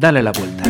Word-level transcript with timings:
Dale 0.00 0.22
la 0.22 0.32
vuelta. 0.32 0.64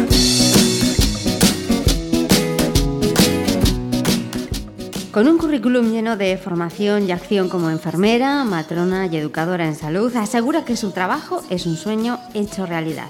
Con 5.12 5.28
un 5.28 5.38
currículum 5.38 5.92
lleno 5.92 6.16
de 6.16 6.36
formación 6.36 7.06
y 7.06 7.12
acción 7.12 7.48
como 7.48 7.70
enfermera, 7.70 8.42
matrona 8.42 9.06
y 9.06 9.16
educadora 9.16 9.68
en 9.68 9.76
salud, 9.76 10.16
asegura 10.16 10.64
que 10.64 10.76
su 10.76 10.90
trabajo 10.90 11.44
es 11.48 11.66
un 11.66 11.76
sueño 11.76 12.18
hecho 12.34 12.66
realidad. 12.66 13.06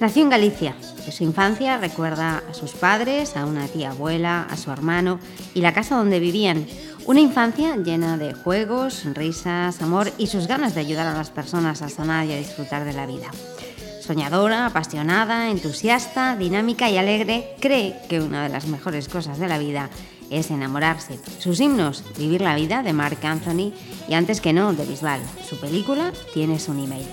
Nació 0.00 0.24
en 0.24 0.30
Galicia. 0.30 0.74
De 1.06 1.12
su 1.12 1.22
infancia 1.22 1.78
recuerda 1.78 2.42
a 2.50 2.54
sus 2.54 2.72
padres, 2.72 3.36
a 3.36 3.46
una 3.46 3.68
tía 3.68 3.92
abuela, 3.92 4.48
a 4.50 4.56
su 4.56 4.72
hermano 4.72 5.20
y 5.54 5.60
la 5.60 5.72
casa 5.72 5.94
donde 5.94 6.18
vivían. 6.18 6.66
Una 7.06 7.20
infancia 7.20 7.76
llena 7.76 8.18
de 8.18 8.34
juegos, 8.34 9.04
risas, 9.14 9.80
amor 9.80 10.10
y 10.18 10.26
sus 10.26 10.48
ganas 10.48 10.74
de 10.74 10.80
ayudar 10.80 11.06
a 11.06 11.16
las 11.16 11.30
personas 11.30 11.82
a 11.82 11.88
sanar 11.88 12.26
y 12.26 12.32
a 12.32 12.38
disfrutar 12.38 12.84
de 12.84 12.94
la 12.94 13.06
vida. 13.06 13.30
Soñadora, 14.02 14.66
apasionada, 14.66 15.48
entusiasta, 15.48 16.34
dinámica 16.34 16.90
y 16.90 16.98
alegre, 16.98 17.54
cree 17.60 17.96
que 18.08 18.20
una 18.20 18.42
de 18.42 18.48
las 18.48 18.66
mejores 18.66 19.08
cosas 19.08 19.38
de 19.38 19.46
la 19.46 19.58
vida 19.58 19.90
es 20.28 20.50
enamorarse. 20.50 21.20
Sus 21.38 21.60
himnos, 21.60 22.02
Vivir 22.18 22.40
la 22.40 22.56
vida 22.56 22.82
de 22.82 22.92
Mark 22.92 23.18
Anthony 23.22 23.72
y 24.08 24.14
antes 24.14 24.40
que 24.40 24.52
no, 24.52 24.72
de 24.72 24.86
Bisbal. 24.86 25.20
Su 25.48 25.60
película, 25.60 26.12
Tienes 26.34 26.68
un 26.68 26.80
email. 26.80 27.06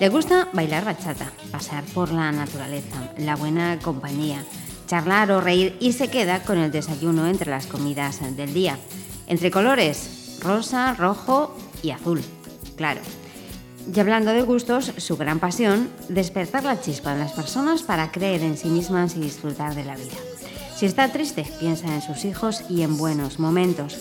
Le 0.00 0.08
gusta 0.08 0.48
bailar 0.54 0.86
bachata, 0.86 1.30
pasear 1.50 1.84
por 1.92 2.10
la 2.10 2.32
naturaleza, 2.32 3.12
la 3.18 3.36
buena 3.36 3.78
compañía, 3.78 4.42
charlar 4.86 5.30
o 5.32 5.42
reír 5.42 5.76
y 5.78 5.92
se 5.92 6.08
queda 6.08 6.42
con 6.42 6.56
el 6.56 6.70
desayuno 6.70 7.26
entre 7.26 7.50
las 7.50 7.66
comidas 7.66 8.18
del 8.34 8.54
día. 8.54 8.78
Entre 9.26 9.50
colores, 9.50 10.38
rosa, 10.40 10.94
rojo 10.94 11.54
y 11.82 11.90
azul. 11.90 12.22
Claro. 12.76 13.02
Y 13.94 13.98
hablando 13.98 14.32
de 14.32 14.42
gustos, 14.42 14.92
su 14.98 15.16
gran 15.16 15.40
pasión, 15.40 15.88
despertar 16.08 16.64
la 16.64 16.80
chispa 16.80 17.12
en 17.12 17.20
las 17.20 17.32
personas 17.32 17.82
para 17.82 18.12
creer 18.12 18.42
en 18.42 18.56
sí 18.56 18.68
mismas 18.68 19.16
y 19.16 19.20
disfrutar 19.20 19.74
de 19.74 19.84
la 19.84 19.96
vida. 19.96 20.16
Si 20.76 20.86
está 20.86 21.12
triste, 21.12 21.44
piensa 21.58 21.92
en 21.94 22.02
sus 22.02 22.24
hijos 22.24 22.62
y 22.68 22.82
en 22.82 22.96
buenos 22.96 23.38
momentos. 23.38 23.98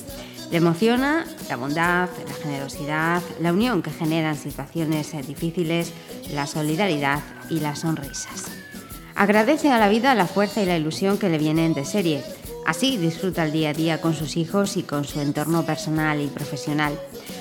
Le 0.52 0.58
emociona 0.58 1.26
la 1.50 1.58
bondad, 1.58 2.10
la 2.28 2.34
generosidad, 2.42 3.22
la 3.40 3.54
unión 3.54 3.82
que 3.82 3.92
generan 3.92 4.36
situaciones 4.36 5.12
difíciles, 5.28 5.94
la 6.32 6.48
solidaridad 6.48 7.20
y 7.50 7.60
las 7.60 7.80
sonrisas. 7.80 8.46
Agradece 9.16 9.70
a 9.72 9.78
la 9.78 9.90
vida 9.90 10.16
la 10.16 10.26
fuerza 10.26 10.64
y 10.64 10.66
la 10.66 10.78
ilusión 10.78 11.18
que 11.18 11.30
le 11.30 11.38
vienen 11.38 11.74
de 11.74 11.84
serie. 11.84 12.24
Así 12.66 12.98
disfruta 12.98 13.44
el 13.44 13.52
día 13.52 13.72
a 13.72 13.74
día 13.74 14.00
con 14.00 14.14
sus 14.14 14.38
hijos 14.38 14.78
y 14.78 14.84
con 14.84 15.04
su 15.04 15.20
entorno 15.20 15.66
personal 15.66 16.22
y 16.22 16.28
profesional. 16.28 16.98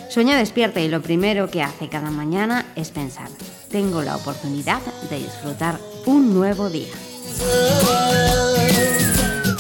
Sueña 0.08 0.38
despierta 0.38 0.80
y 0.80 0.88
lo 0.88 1.02
primero 1.02 1.50
que 1.50 1.62
hace 1.62 1.88
cada 1.88 2.10
mañana 2.10 2.64
es 2.76 2.90
pensar, 2.90 3.28
tengo 3.70 4.02
la 4.02 4.16
oportunidad 4.16 4.80
de 5.10 5.18
disfrutar 5.18 5.78
un 6.06 6.32
nuevo 6.32 6.70
día. 6.70 6.92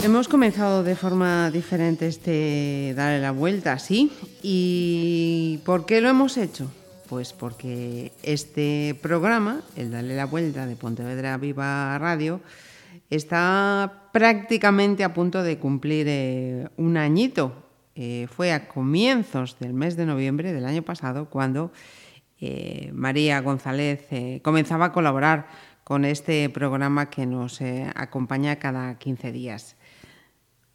Hemos 0.02 0.26
comenzado 0.26 0.82
de 0.82 0.96
forma 0.96 1.50
diferente 1.50 2.06
este 2.06 2.94
Darle 2.96 3.20
la 3.20 3.32
Vuelta, 3.32 3.78
¿sí? 3.78 4.10
¿Y 4.42 5.60
por 5.66 5.84
qué 5.84 6.00
lo 6.00 6.08
hemos 6.08 6.38
hecho? 6.38 6.70
Pues 7.10 7.34
porque 7.34 8.12
este 8.22 8.98
programa, 9.02 9.60
el 9.76 9.90
Dale 9.90 10.16
la 10.16 10.24
Vuelta 10.24 10.66
de 10.66 10.76
Pontevedra 10.76 11.36
Viva 11.36 11.98
Radio, 11.98 12.40
está 13.10 14.08
prácticamente 14.12 15.04
a 15.04 15.12
punto 15.12 15.42
de 15.42 15.58
cumplir 15.58 16.06
eh, 16.08 16.68
un 16.78 16.96
añito. 16.96 17.67
Eh, 18.00 18.28
fue 18.30 18.52
a 18.52 18.68
comienzos 18.68 19.58
del 19.58 19.74
mes 19.74 19.96
de 19.96 20.06
noviembre 20.06 20.52
del 20.52 20.64
año 20.64 20.82
pasado 20.82 21.28
cuando 21.28 21.72
eh, 22.40 22.92
María 22.94 23.40
González 23.40 24.06
comenzaba 24.42 24.86
a 24.86 24.92
colaborar 24.92 25.48
con 25.82 26.04
este 26.04 26.48
programa 26.48 27.10
que 27.10 27.26
nos 27.26 27.60
acompaña 27.96 28.56
cada 28.56 28.98
15 28.98 29.32
días 29.32 29.76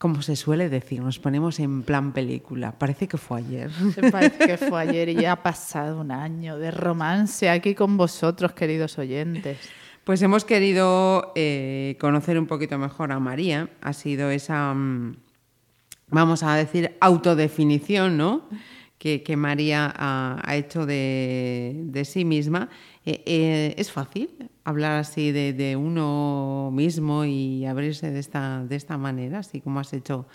como 0.04 0.22
se 0.22 0.36
suele 0.36 0.68
decir, 0.68 1.00
nos 1.00 1.18
ponemos 1.18 1.62
en 1.62 1.82
plan 1.82 2.12
película. 2.12 2.78
Parece 2.78 3.08
que 3.08 3.18
fue 3.18 3.40
ayer. 3.40 3.72
Parece 4.12 4.48
que 4.48 4.58
fue 4.58 4.82
ayer 4.82 5.08
y 5.08 5.16
ya 5.16 5.32
ha 5.32 5.44
pasado 5.44 6.02
un 6.02 6.12
año 6.12 6.58
de 6.58 6.72
romance 6.72 7.50
aquí 7.50 7.74
con 7.74 7.96
vosotros, 7.96 8.52
queridos 8.52 8.98
oyentes. 9.00 9.60
Pues 10.04 10.22
hemos 10.22 10.44
querido 10.44 11.32
eh, 11.36 11.96
conocer 12.02 12.38
un 12.38 12.48
poquito 12.48 12.78
mejor 12.78 13.14
a 13.14 13.20
María. 13.22 13.70
Ha 13.80 13.94
sido 13.94 14.30
esa, 14.30 14.74
mm, 14.74 15.16
vamos 16.10 16.44
a 16.44 16.56
decir, 16.56 16.96
autodefinición, 17.00 18.18
¿no? 18.18 18.48
Que, 18.98 19.36
María 19.36 19.94
ha, 19.94 20.56
hecho 20.56 20.86
de, 20.86 22.04
sí 22.06 22.24
misma. 22.24 22.70
Eh, 23.06 23.22
eh, 23.26 23.76
¿Es 23.78 23.92
fácil 23.92 24.30
hablar 24.64 24.94
así 24.94 25.34
de, 25.34 25.76
uno 25.76 26.70
mismo 26.72 27.26
y 27.26 27.66
abrirse 27.66 28.12
de 28.12 28.20
esta, 28.20 28.64
de 28.64 28.78
esta 28.78 28.98
manera, 28.98 29.40
así 29.40 29.60
como 29.60 29.82
has 29.82 29.92
hecho 29.92 30.26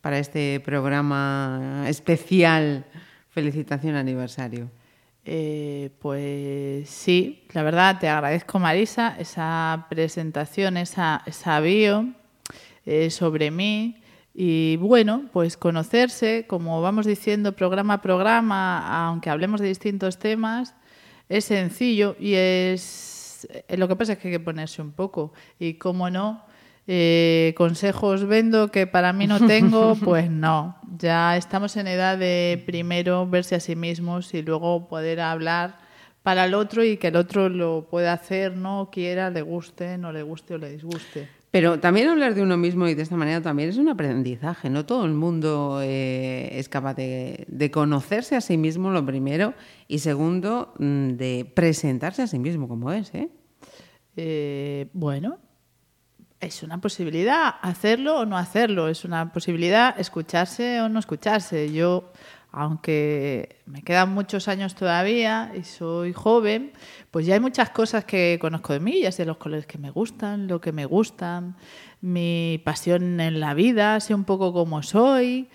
para 0.00 0.18
este 0.18 0.60
programa 0.60 1.84
especial 1.86 2.86
Felicitación 3.28 3.94
Aniversario? 3.94 4.70
Eh, 5.26 5.90
pues 6.00 6.88
sí, 6.88 7.44
la 7.52 7.62
verdad 7.62 7.98
te 7.98 8.08
agradezco 8.08 8.58
Marisa 8.58 9.16
esa 9.18 9.86
presentación, 9.90 10.78
esa, 10.78 11.22
esa 11.26 11.60
bio 11.60 12.08
sobre 13.10 13.50
mí 13.50 13.96
y 14.34 14.76
bueno, 14.76 15.26
pues 15.32 15.56
conocerse, 15.56 16.44
como 16.48 16.82
vamos 16.82 17.06
diciendo 17.06 17.52
programa 17.52 17.94
a 17.94 18.02
programa, 18.02 19.06
aunque 19.06 19.30
hablemos 19.30 19.60
de 19.60 19.68
distintos 19.68 20.18
temas, 20.18 20.74
es 21.28 21.44
sencillo 21.44 22.16
y 22.18 22.34
es 22.34 23.14
eh, 23.68 23.76
lo 23.76 23.88
que 23.88 23.96
pasa 23.96 24.14
es 24.14 24.18
que 24.18 24.28
hay 24.28 24.34
que 24.34 24.40
ponerse 24.40 24.82
un 24.82 24.92
poco. 24.92 25.32
Y 25.58 25.74
como 25.74 26.10
no, 26.10 26.44
eh, 26.86 27.54
consejos 27.56 28.26
vendo 28.26 28.70
que 28.70 28.86
para 28.86 29.12
mí 29.12 29.26
no 29.26 29.46
tengo, 29.46 29.94
pues 30.04 30.30
no. 30.30 30.76
Ya 30.98 31.36
estamos 31.36 31.76
en 31.76 31.86
edad 31.86 32.18
de 32.18 32.62
primero 32.66 33.28
verse 33.28 33.54
a 33.54 33.60
sí 33.60 33.76
mismos 33.76 34.34
y 34.34 34.42
luego 34.42 34.88
poder 34.88 35.20
hablar 35.20 35.78
para 36.22 36.46
el 36.46 36.54
otro 36.54 36.82
y 36.84 36.96
que 36.96 37.08
el 37.08 37.16
otro 37.16 37.48
lo 37.48 37.86
pueda 37.90 38.12
hacer, 38.12 38.56
no 38.56 38.88
quiera, 38.90 39.30
le 39.30 39.42
guste, 39.42 39.98
no 39.98 40.10
le 40.12 40.22
guste 40.22 40.54
o 40.54 40.58
le 40.58 40.70
disguste. 40.70 41.28
Pero 41.54 41.78
también 41.78 42.08
hablar 42.08 42.34
de 42.34 42.42
uno 42.42 42.56
mismo 42.56 42.88
y 42.88 42.94
de 42.94 43.04
esta 43.04 43.14
manera 43.14 43.40
también 43.40 43.68
es 43.68 43.76
un 43.76 43.88
aprendizaje. 43.88 44.70
No 44.70 44.86
todo 44.86 45.04
el 45.04 45.12
mundo 45.12 45.78
eh, 45.84 46.48
es 46.58 46.68
capaz 46.68 46.94
de, 46.94 47.70
conocerse 47.72 48.34
a 48.34 48.40
sí 48.40 48.58
mismo, 48.58 48.90
lo 48.90 49.06
primero, 49.06 49.54
y 49.86 50.00
segundo, 50.00 50.74
mm, 50.80 51.10
de 51.10 51.48
presentarse 51.54 52.22
a 52.22 52.26
sí 52.26 52.40
mismo 52.40 52.66
como 52.66 52.90
es. 52.90 53.14
¿eh? 53.14 53.28
Eh, 54.16 54.88
bueno, 54.94 55.38
es 56.40 56.64
una 56.64 56.80
posibilidad 56.80 57.54
hacerlo 57.62 58.18
o 58.18 58.26
no 58.26 58.36
hacerlo. 58.36 58.88
Es 58.88 59.04
una 59.04 59.32
posibilidad 59.32 59.94
escucharse 60.00 60.80
o 60.80 60.88
no 60.88 60.98
escucharse. 60.98 61.72
Yo 61.72 62.10
aunque 62.56 63.60
me 63.66 63.82
quedan 63.82 64.14
muchos 64.14 64.46
años 64.46 64.76
todavía 64.76 65.52
y 65.58 65.64
soy 65.64 66.12
joven, 66.12 66.72
pues 67.10 67.26
ya 67.26 67.34
hay 67.34 67.40
muchas 67.40 67.70
cosas 67.70 68.04
que 68.04 68.38
conozco 68.40 68.72
de 68.72 68.80
mí, 68.80 69.00
ya 69.02 69.10
sé 69.10 69.24
los 69.24 69.38
colores 69.38 69.66
que 69.66 69.76
me 69.76 69.90
gustan, 69.90 70.46
lo 70.46 70.60
que 70.60 70.70
me 70.70 70.86
gustan, 70.86 71.56
mi 72.00 72.62
pasión 72.64 73.20
en 73.20 73.40
la 73.40 73.54
vida, 73.54 73.98
sé 73.98 74.14
un 74.14 74.22
poco 74.22 74.52
cómo 74.52 74.84
soy, 74.84 75.48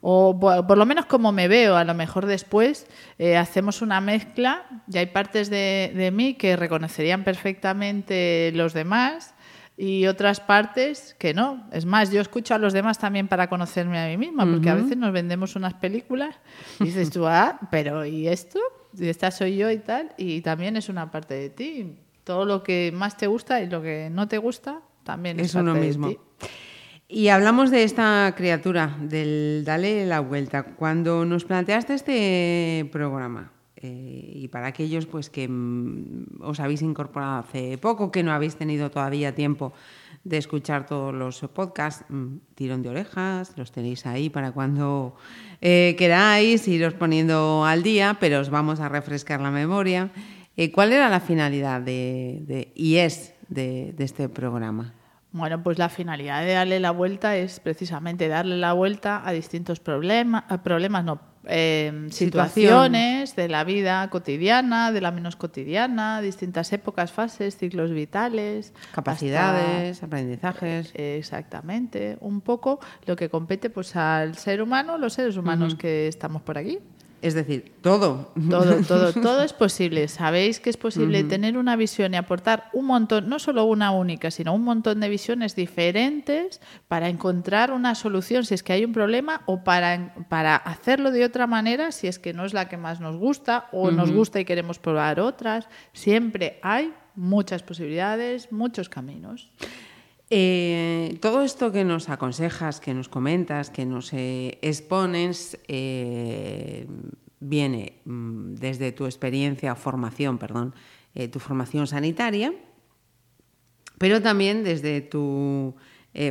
o 0.00 0.38
por, 0.38 0.78
lo 0.78 0.86
menos 0.86 1.04
cómo 1.04 1.30
me 1.30 1.46
veo. 1.46 1.76
A 1.76 1.84
lo 1.84 1.92
mejor 1.92 2.24
después 2.24 2.86
eh, 3.18 3.36
hacemos 3.36 3.82
una 3.82 4.00
mezcla 4.00 4.64
y 4.90 4.96
hay 4.96 5.06
partes 5.06 5.50
de, 5.50 5.92
de 5.94 6.10
mí 6.10 6.34
que 6.34 6.56
reconocerían 6.56 7.22
perfectamente 7.22 8.50
los 8.54 8.72
demás 8.72 9.34
y 9.76 10.06
otras 10.06 10.40
partes 10.40 11.14
que 11.18 11.34
no. 11.34 11.68
Es 11.70 11.84
más, 11.84 12.10
yo 12.10 12.20
escucho 12.20 12.54
a 12.54 12.58
los 12.58 12.72
demás 12.72 12.98
también 12.98 13.28
para 13.28 13.48
conocerme 13.48 13.98
a 13.98 14.08
mí 14.08 14.16
misma, 14.16 14.46
porque 14.50 14.70
a 14.70 14.74
veces 14.74 14.96
nos 14.96 15.12
vendemos 15.12 15.54
unas 15.54 15.74
películas 15.74 16.36
y 16.80 16.84
dices 16.84 17.10
tú, 17.10 17.26
ah, 17.26 17.58
pero 17.70 18.06
¿y 18.06 18.28
esto? 18.28 18.58
Y 18.98 19.08
esta 19.08 19.30
soy 19.30 19.56
yo 19.56 19.70
y 19.70 19.78
tal, 19.78 20.14
y 20.16 20.40
también 20.40 20.76
es 20.76 20.88
una 20.88 21.10
parte 21.10 21.34
de 21.34 21.50
ti. 21.50 21.96
Todo 22.24 22.44
lo 22.44 22.62
que 22.62 22.90
más 22.94 23.16
te 23.16 23.26
gusta 23.26 23.60
y 23.60 23.68
lo 23.68 23.82
que 23.82 24.08
no 24.10 24.26
te 24.28 24.38
gusta 24.38 24.80
también 25.04 25.38
es, 25.38 25.54
uno 25.54 25.74
mismo. 25.74 26.10
Y 27.08 27.28
hablamos 27.28 27.70
de 27.70 27.84
esta 27.84 28.34
criatura, 28.36 28.96
del 29.00 29.62
Dale 29.64 30.06
la 30.06 30.20
vuelta. 30.20 30.64
Cuando 30.64 31.24
nos 31.24 31.44
planteaste 31.44 31.94
este 31.94 32.88
programa, 32.90 33.52
eh, 33.86 34.32
y 34.34 34.48
para 34.48 34.66
aquellos 34.66 35.06
pues 35.06 35.30
que 35.30 35.46
mm, 35.46 36.40
os 36.40 36.58
habéis 36.58 36.82
incorporado 36.82 37.38
hace 37.38 37.78
poco, 37.78 38.10
que 38.10 38.24
no 38.24 38.32
habéis 38.32 38.56
tenido 38.56 38.90
todavía 38.90 39.34
tiempo 39.34 39.72
de 40.24 40.38
escuchar 40.38 40.86
todos 40.86 41.14
los 41.14 41.38
podcasts, 41.54 42.04
mm, 42.08 42.38
tirón 42.56 42.82
de 42.82 42.88
orejas, 42.88 43.52
los 43.56 43.70
tenéis 43.70 44.04
ahí 44.04 44.28
para 44.28 44.50
cuando 44.50 45.14
eh, 45.60 45.94
queráis 45.96 46.66
iros 46.66 46.94
poniendo 46.94 47.64
al 47.64 47.84
día, 47.84 48.16
pero 48.18 48.40
os 48.40 48.50
vamos 48.50 48.80
a 48.80 48.88
refrescar 48.88 49.40
la 49.40 49.52
memoria. 49.52 50.10
Eh, 50.56 50.72
¿Cuál 50.72 50.92
era 50.92 51.08
la 51.08 51.20
finalidad 51.20 51.80
de, 51.80 52.72
y 52.74 52.96
es 52.96 53.34
de, 53.48 53.94
de 53.96 54.04
este 54.04 54.28
programa? 54.28 54.94
Bueno, 55.30 55.62
pues 55.62 55.78
la 55.78 55.90
finalidad 55.90 56.44
de 56.44 56.54
darle 56.54 56.80
la 56.80 56.90
vuelta 56.90 57.36
es 57.36 57.60
precisamente 57.60 58.26
darle 58.26 58.56
la 58.56 58.72
vuelta 58.72 59.22
a 59.24 59.32
distintos 59.32 59.80
problemas, 59.80 60.44
problemas 60.64 61.04
no, 61.04 61.20
eh, 61.48 62.08
situaciones 62.10 63.36
de 63.36 63.48
la 63.48 63.64
vida 63.64 64.08
cotidiana, 64.10 64.92
de 64.92 65.00
la 65.00 65.10
menos 65.10 65.36
cotidiana, 65.36 66.20
distintas 66.20 66.72
épocas, 66.72 67.12
fases, 67.12 67.56
ciclos 67.56 67.90
vitales. 67.90 68.72
Capacidades, 68.92 70.02
aprendizajes. 70.02 70.92
Eh, 70.94 71.16
exactamente. 71.18 72.16
Un 72.20 72.40
poco 72.40 72.80
lo 73.06 73.16
que 73.16 73.28
compete 73.28 73.70
pues 73.70 73.96
al 73.96 74.36
ser 74.36 74.62
humano, 74.62 74.98
los 74.98 75.14
seres 75.14 75.36
humanos 75.36 75.74
que 75.74 76.08
estamos 76.08 76.42
por 76.42 76.58
aquí. 76.58 76.78
Es 77.26 77.34
decir, 77.34 77.72
todo. 77.80 78.32
Todo, 78.48 78.76
todo, 78.86 79.12
todo 79.12 79.42
es 79.42 79.52
posible. 79.52 80.06
Sabéis 80.06 80.60
que 80.60 80.70
es 80.70 80.76
posible 80.76 81.24
tener 81.24 81.58
una 81.58 81.74
visión 81.74 82.14
y 82.14 82.16
aportar 82.16 82.70
un 82.72 82.86
montón, 82.86 83.28
no 83.28 83.40
solo 83.40 83.64
una 83.64 83.90
única, 83.90 84.30
sino 84.30 84.54
un 84.54 84.62
montón 84.62 85.00
de 85.00 85.08
visiones 85.08 85.56
diferentes 85.56 86.60
para 86.86 87.08
encontrar 87.08 87.72
una 87.72 87.96
solución 87.96 88.44
si 88.44 88.54
es 88.54 88.62
que 88.62 88.74
hay 88.74 88.84
un 88.84 88.92
problema 88.92 89.42
o 89.46 89.64
para, 89.64 90.14
para 90.28 90.54
hacerlo 90.54 91.10
de 91.10 91.24
otra 91.24 91.48
manera 91.48 91.90
si 91.90 92.06
es 92.06 92.20
que 92.20 92.32
no 92.32 92.44
es 92.44 92.54
la 92.54 92.68
que 92.68 92.76
más 92.76 93.00
nos 93.00 93.16
gusta 93.16 93.66
o 93.72 93.90
nos 93.90 94.12
gusta 94.12 94.38
y 94.38 94.44
queremos 94.44 94.78
probar 94.78 95.18
otras. 95.18 95.68
Siempre 95.92 96.60
hay 96.62 96.94
muchas 97.16 97.64
posibilidades, 97.64 98.52
muchos 98.52 98.88
caminos. 98.88 99.50
Eh, 100.28 101.18
todo 101.20 101.42
esto 101.42 101.70
que 101.70 101.84
nos 101.84 102.08
aconsejas, 102.08 102.80
que 102.80 102.94
nos 102.94 103.08
comentas, 103.08 103.70
que 103.70 103.86
nos 103.86 104.12
eh, 104.12 104.58
expones, 104.60 105.58
eh, 105.68 106.86
viene 107.38 108.00
mm, 108.04 108.54
desde 108.54 108.90
tu 108.90 109.06
experiencia, 109.06 109.74
formación, 109.76 110.38
perdón, 110.38 110.74
tu 111.32 111.38
formación 111.38 111.86
sanitaria, 111.86 112.52
pero 113.96 114.20
también 114.20 114.64
desde 114.64 115.00
tu 115.00 115.74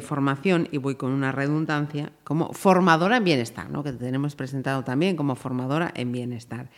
formación, 0.03 0.67
y 0.71 0.77
voy 0.77 0.93
con 0.93 1.11
una 1.11 1.31
redundancia, 1.31 2.11
como 2.23 2.53
formadora 2.53 3.17
en 3.17 3.23
bienestar, 3.23 3.67
que 3.83 3.91
te 3.93 3.97
tenemos 3.97 4.35
presentado 4.35 4.83
también 4.83 5.15
como 5.15 5.35
formadora 5.35 5.91
en 5.95 6.11
bienestar. 6.11 6.69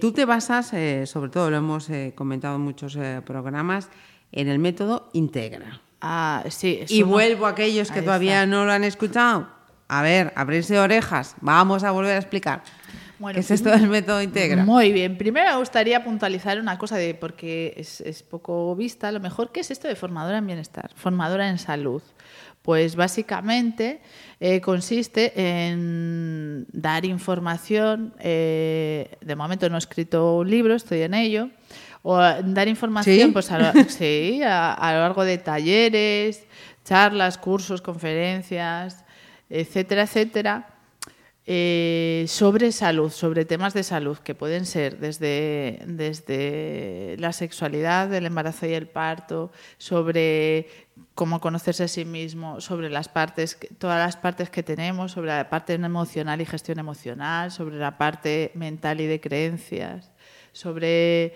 tú 0.00 0.10
te 0.10 0.24
basas, 0.24 0.74
sobre 1.08 1.30
todo 1.30 1.48
lo 1.48 1.58
hemos 1.58 1.88
comentado 2.16 2.56
en 2.56 2.62
muchos 2.62 2.98
programas, 3.24 3.88
en 4.32 4.48
el 4.48 4.58
método 4.58 5.08
Integra. 5.12 5.80
Ah, 6.02 6.44
sí. 6.48 6.84
Y 6.88 7.02
vuelvo 7.04 7.46
a 7.46 7.50
aquellos 7.50 7.92
que 7.92 8.02
todavía 8.02 8.44
no 8.44 8.64
lo 8.64 8.72
han 8.72 8.82
escuchado. 8.82 9.46
A 9.86 10.02
ver, 10.02 10.32
abrirse 10.34 10.78
orejas. 10.78 11.36
Vamos 11.40 11.84
a 11.84 11.92
volver 11.92 12.14
a 12.14 12.18
explicar. 12.18 12.62
¿Qué 13.32 13.38
es 13.38 13.52
esto 13.52 13.70
del 13.70 13.88
método 13.88 14.20
Integra? 14.20 14.64
Muy 14.64 14.90
bien. 14.90 15.16
Primero 15.16 15.52
me 15.52 15.58
gustaría 15.58 16.02
puntualizar 16.02 16.58
una 16.58 16.76
cosa 16.76 16.96
de 16.96 17.14
porque 17.14 17.74
es, 17.76 18.22
poco 18.24 18.74
vista. 18.74 19.08
A 19.08 19.12
lo 19.12 19.20
mejor, 19.20 19.52
¿qué 19.52 19.60
es 19.60 19.70
esto 19.70 19.86
de 19.86 19.94
formadora 19.94 20.38
en 20.38 20.46
bienestar? 20.46 20.90
Formadora 20.96 21.48
en 21.48 21.58
salud. 21.58 22.02
Pues 22.62 22.96
básicamente 22.96 24.00
eh, 24.40 24.60
consiste 24.60 25.32
en 25.36 26.66
dar 26.72 27.04
información. 27.04 28.12
Eh, 28.18 29.18
de 29.20 29.36
momento 29.36 29.68
no 29.68 29.76
he 29.76 29.78
escrito 29.78 30.38
un 30.38 30.50
libro, 30.50 30.74
estoy 30.74 31.02
en 31.02 31.14
ello 31.14 31.48
o 32.02 32.18
dar 32.18 32.68
información 32.68 33.32
pues 33.32 33.50
a 33.50 33.58
lo, 33.58 33.84
sí, 33.88 34.40
a, 34.44 34.92
lo 34.92 35.00
largo 35.00 35.24
de 35.24 35.38
talleres, 35.38 36.44
charlas, 36.84 37.38
cursos, 37.38 37.80
conferencias, 37.80 39.04
etcétera, 39.48 40.02
etcétera, 40.02 40.68
eh, 41.44 42.24
sobre 42.28 42.70
salud, 42.70 43.10
sobre 43.10 43.44
temas 43.44 43.74
de 43.74 43.82
salud, 43.82 44.16
que 44.18 44.34
pueden 44.34 44.64
ser 44.64 44.98
desde, 44.98 45.80
desde 45.86 47.16
la 47.18 47.32
sexualidad, 47.32 48.12
el 48.14 48.26
embarazo 48.26 48.66
y 48.66 48.74
el 48.74 48.86
parto, 48.86 49.50
sobre 49.76 50.68
cómo 51.14 51.40
conocerse 51.40 51.84
a 51.84 51.88
sí 51.88 52.04
mismo, 52.04 52.60
sobre 52.60 52.90
las 52.90 53.08
partes, 53.08 53.58
todas 53.78 53.98
las 53.98 54.16
partes 54.16 54.50
que 54.50 54.62
tenemos, 54.62 55.12
sobre 55.12 55.28
la 55.28 55.50
parte 55.50 55.74
emocional 55.74 56.40
y 56.40 56.46
gestión 56.46 56.78
emocional, 56.78 57.50
sobre 57.50 57.76
la 57.76 57.98
parte 57.98 58.52
mental 58.54 59.00
y 59.00 59.06
de 59.06 59.20
creencias, 59.20 60.12
sobre 60.52 61.34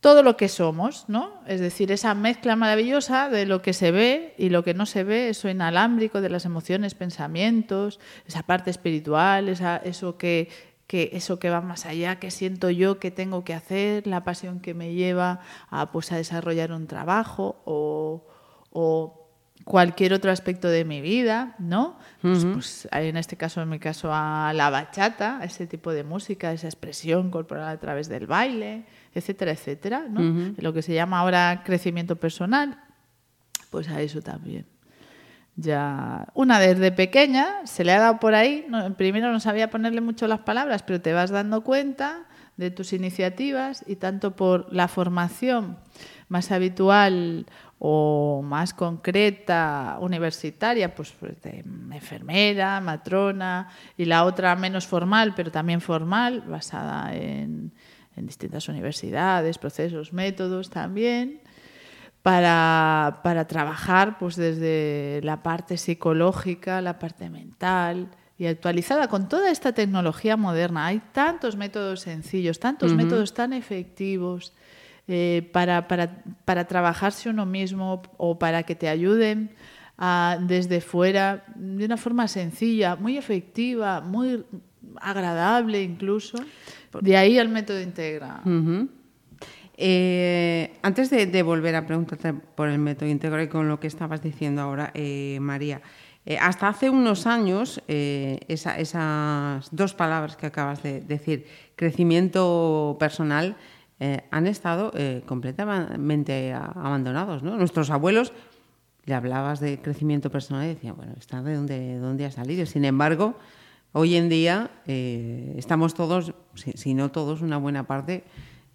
todo 0.00 0.22
lo 0.22 0.36
que 0.36 0.48
somos, 0.48 1.06
¿no? 1.08 1.32
Es 1.46 1.60
decir, 1.60 1.90
esa 1.90 2.14
mezcla 2.14 2.54
maravillosa 2.54 3.28
de 3.28 3.46
lo 3.46 3.62
que 3.62 3.72
se 3.72 3.90
ve 3.90 4.34
y 4.38 4.48
lo 4.50 4.62
que 4.62 4.74
no 4.74 4.86
se 4.86 5.02
ve, 5.02 5.28
eso 5.28 5.48
inalámbrico 5.48 6.20
de 6.20 6.30
las 6.30 6.44
emociones, 6.44 6.94
pensamientos, 6.94 7.98
esa 8.26 8.44
parte 8.44 8.70
espiritual, 8.70 9.48
esa, 9.48 9.78
eso 9.78 10.16
que, 10.16 10.50
que, 10.86 11.10
eso 11.14 11.40
que 11.40 11.50
va 11.50 11.60
más 11.60 11.84
allá, 11.84 12.16
que 12.20 12.30
siento 12.30 12.70
yo 12.70 13.00
que 13.00 13.10
tengo 13.10 13.42
que 13.42 13.54
hacer, 13.54 14.06
la 14.06 14.22
pasión 14.22 14.60
que 14.60 14.72
me 14.72 14.94
lleva 14.94 15.40
a, 15.68 15.90
pues, 15.90 16.12
a 16.12 16.16
desarrollar 16.16 16.72
un 16.72 16.86
trabajo 16.86 17.60
o, 17.64 18.24
cualquier 19.64 20.14
otro 20.14 20.30
aspecto 20.30 20.68
de 20.68 20.86
mi 20.86 21.02
vida, 21.02 21.54
¿no? 21.58 21.98
Pues, 22.22 22.46
pues, 22.46 22.88
en 22.90 23.18
este 23.18 23.36
caso, 23.36 23.60
en 23.60 23.68
mi 23.68 23.78
caso, 23.78 24.10
a 24.12 24.52
la 24.54 24.70
bachata, 24.70 25.40
a 25.40 25.44
ese 25.44 25.66
tipo 25.66 25.92
de 25.92 26.04
música, 26.04 26.52
esa 26.52 26.68
expresión 26.68 27.30
corporal 27.30 27.68
a 27.68 27.78
través 27.78 28.08
del 28.08 28.26
baile, 28.26 28.86
etcétera, 29.18 29.52
etcétera, 29.52 30.06
¿no? 30.08 30.54
Lo 30.58 30.72
que 30.72 30.82
se 30.82 30.94
llama 30.94 31.20
ahora 31.20 31.62
crecimiento 31.64 32.16
personal, 32.16 32.82
pues 33.70 33.88
a 33.88 34.00
eso 34.00 34.22
también. 34.22 34.66
Ya, 35.56 36.28
una 36.34 36.60
desde 36.60 36.92
pequeña 36.92 37.66
se 37.66 37.84
le 37.84 37.92
ha 37.92 37.98
dado 37.98 38.20
por 38.20 38.34
ahí, 38.34 38.66
primero 38.96 39.32
no 39.32 39.40
sabía 39.40 39.70
ponerle 39.70 40.00
mucho 40.00 40.28
las 40.28 40.40
palabras, 40.40 40.84
pero 40.84 41.00
te 41.00 41.12
vas 41.12 41.30
dando 41.30 41.62
cuenta 41.62 42.26
de 42.56 42.70
tus 42.70 42.92
iniciativas 42.92 43.84
y 43.86 43.96
tanto 43.96 44.36
por 44.36 44.72
la 44.72 44.88
formación 44.88 45.78
más 46.28 46.50
habitual 46.52 47.46
o 47.78 48.42
más 48.44 48.74
concreta, 48.74 49.98
universitaria, 50.00 50.94
pues, 50.94 51.12
pues 51.18 51.40
de 51.42 51.64
enfermera, 51.92 52.80
matrona, 52.80 53.68
y 53.96 54.04
la 54.04 54.24
otra 54.24 54.54
menos 54.56 54.86
formal, 54.86 55.34
pero 55.34 55.50
también 55.50 55.80
formal, 55.80 56.42
basada 56.42 57.14
en, 57.14 57.72
en 58.18 58.26
distintas 58.26 58.68
universidades, 58.68 59.58
procesos, 59.58 60.12
métodos 60.12 60.70
también, 60.70 61.40
para, 62.22 63.20
para, 63.22 63.46
trabajar 63.46 64.18
pues 64.18 64.36
desde 64.36 65.20
la 65.22 65.42
parte 65.42 65.76
psicológica, 65.76 66.82
la 66.82 66.98
parte 66.98 67.30
mental 67.30 68.10
y 68.36 68.46
actualizada 68.46 69.08
con 69.08 69.28
toda 69.28 69.50
esta 69.50 69.72
tecnología 69.72 70.36
moderna. 70.36 70.86
Hay 70.86 71.00
tantos 71.12 71.56
métodos 71.56 72.00
sencillos, 72.00 72.60
tantos 72.60 72.92
métodos 72.92 73.34
tan 73.34 73.52
efectivos 73.52 74.52
eh, 75.06 75.48
para, 75.52 75.88
para, 75.88 76.22
para, 76.44 76.66
trabajarse 76.66 77.30
uno 77.30 77.46
mismo 77.46 78.02
o 78.18 78.38
para 78.38 78.62
que 78.64 78.74
te 78.74 78.88
ayuden 78.88 79.54
a, 79.96 80.38
desde 80.40 80.80
fuera 80.80 81.44
de 81.54 81.84
una 81.86 81.96
forma 81.96 82.28
sencilla, 82.28 82.94
muy 82.94 83.16
efectiva, 83.16 84.00
muy 84.00 84.44
agradable 85.00 85.82
incluso. 85.82 86.38
De 87.00 87.16
ahí 87.16 87.38
el 87.38 87.48
método 87.48 87.80
integra. 87.80 88.42
Eh, 89.80 90.76
antes 90.82 91.08
de, 91.08 91.42
volver 91.44 91.76
a 91.76 91.86
preguntarte 91.86 92.32
por 92.32 92.68
el 92.68 92.80
método 92.80 93.08
integra 93.08 93.40
y 93.44 93.48
con 93.48 93.68
lo 93.68 93.78
que 93.78 93.86
estabas 93.86 94.20
diciendo 94.20 94.60
ahora, 94.60 94.90
eh, 94.92 95.38
María, 95.40 95.80
eh, 96.26 96.36
hasta 96.36 96.66
hace 96.66 96.90
unos 96.90 97.28
años 97.28 97.80
esas 97.86 99.68
dos 99.70 99.94
palabras 99.94 100.36
que 100.36 100.46
acabas 100.46 100.82
de 100.82 101.00
decir, 101.00 101.46
crecimiento 101.76 102.96
personal, 102.98 103.56
han 104.30 104.46
estado 104.46 104.92
completamente 105.26 106.52
abandonados. 106.52 107.42
¿no? 107.42 107.56
Nuestros 107.56 107.90
abuelos 107.90 108.32
le 109.06 109.14
hablabas 109.14 109.60
de 109.60 109.80
crecimiento 109.80 110.30
personal 110.30 110.66
y 110.66 110.74
decían, 110.74 110.96
bueno, 110.96 111.14
¿está 111.18 111.42
de 111.42 111.54
dónde, 111.54 111.78
de 111.78 111.98
dónde 111.98 112.26
ha 112.26 112.30
salido? 112.30 112.66
Sin 112.66 112.84
embargo, 112.84 113.36
Hoy 113.92 114.16
en 114.16 114.28
día 114.28 114.70
eh, 114.86 115.54
estamos 115.56 115.94
todos, 115.94 116.34
si, 116.54 116.94
no 116.94 117.10
todos, 117.10 117.40
una 117.40 117.56
buena 117.56 117.86
parte, 117.86 118.24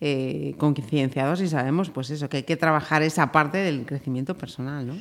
eh, 0.02 0.56
concienciados 0.58 1.40
y 1.42 1.48
sabemos 1.48 1.90
pues 1.90 2.10
eso, 2.10 2.30
que 2.30 2.38
hay 2.38 2.44
que 2.44 2.58
trabajar 2.58 3.04
esa 3.04 3.32
parte 3.32 3.60
del 3.60 3.86
crecimiento 3.86 4.36
personal, 4.36 4.88
¿no? 4.88 4.96